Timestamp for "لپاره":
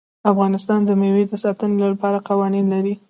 1.93-2.23